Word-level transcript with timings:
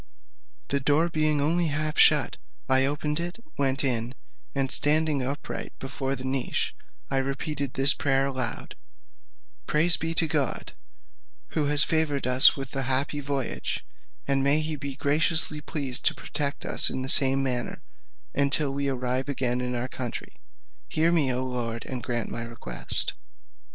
The 0.69 0.79
door 0.79 1.09
being 1.09 1.39
only 1.39 1.67
half 1.67 1.99
shut, 1.99 2.37
I 2.67 2.87
opened 2.87 3.19
it, 3.19 3.37
went 3.59 3.83
in, 3.83 4.15
and 4.55 4.71
standing 4.71 5.21
upright 5.21 5.77
before 5.77 6.15
the 6.15 6.23
niche, 6.23 6.75
I 7.11 7.17
repeated 7.17 7.75
this 7.75 7.93
prayer 7.93 8.25
aloud: 8.25 8.75
"Praise 9.67 9.97
be 9.97 10.15
to 10.15 10.25
God, 10.25 10.73
who 11.49 11.65
has 11.65 11.83
favoured 11.83 12.25
us 12.25 12.57
with 12.57 12.75
a 12.75 12.81
happy 12.81 13.19
voyage, 13.19 13.85
and 14.27 14.43
may 14.43 14.61
he 14.61 14.75
be 14.75 14.95
graciously 14.95 15.61
pleased 15.61 16.03
to 16.05 16.15
protect 16.15 16.65
us 16.65 16.89
in 16.89 17.03
the 17.03 17.07
same 17.07 17.43
manner, 17.43 17.83
until 18.33 18.73
we 18.73 18.89
arrive 18.89 19.29
again 19.29 19.61
in 19.61 19.75
our 19.75 19.83
own 19.83 19.87
country. 19.89 20.33
Hear 20.89 21.11
me, 21.11 21.31
O 21.31 21.45
Lord, 21.45 21.85
and 21.85 22.01
grant 22.01 22.27
my 22.29 22.41
request." 22.41 23.13